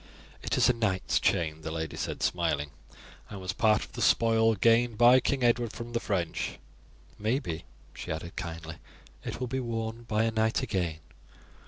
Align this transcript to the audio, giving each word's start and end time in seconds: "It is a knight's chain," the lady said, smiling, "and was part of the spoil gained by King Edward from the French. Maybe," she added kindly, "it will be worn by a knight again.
"It 0.41 0.57
is 0.57 0.67
a 0.67 0.73
knight's 0.73 1.19
chain," 1.19 1.61
the 1.61 1.69
lady 1.69 1.95
said, 1.95 2.23
smiling, 2.23 2.71
"and 3.29 3.39
was 3.39 3.53
part 3.53 3.85
of 3.85 3.91
the 3.91 4.01
spoil 4.01 4.55
gained 4.55 4.97
by 4.97 5.19
King 5.19 5.43
Edward 5.43 5.73
from 5.73 5.93
the 5.93 5.99
French. 5.99 6.57
Maybe," 7.19 7.65
she 7.93 8.11
added 8.11 8.35
kindly, 8.35 8.77
"it 9.23 9.39
will 9.39 9.45
be 9.45 9.59
worn 9.59 10.01
by 10.05 10.23
a 10.23 10.31
knight 10.31 10.63
again. 10.63 11.01